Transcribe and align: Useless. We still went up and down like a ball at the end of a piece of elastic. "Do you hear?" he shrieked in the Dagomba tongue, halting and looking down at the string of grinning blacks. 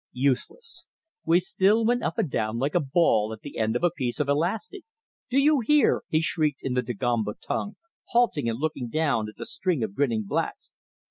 Useless. 0.13 0.87
We 1.25 1.39
still 1.39 1.85
went 1.85 2.01
up 2.01 2.17
and 2.17 2.27
down 2.27 2.57
like 2.57 2.73
a 2.73 2.79
ball 2.79 3.31
at 3.33 3.41
the 3.41 3.59
end 3.59 3.75
of 3.75 3.83
a 3.83 3.91
piece 3.91 4.19
of 4.19 4.27
elastic. 4.27 4.83
"Do 5.29 5.37
you 5.37 5.59
hear?" 5.59 6.01
he 6.09 6.21
shrieked 6.21 6.63
in 6.63 6.73
the 6.73 6.81
Dagomba 6.81 7.35
tongue, 7.35 7.75
halting 8.05 8.49
and 8.49 8.57
looking 8.57 8.89
down 8.89 9.29
at 9.29 9.35
the 9.35 9.45
string 9.45 9.83
of 9.83 9.93
grinning 9.93 10.23
blacks. 10.23 10.71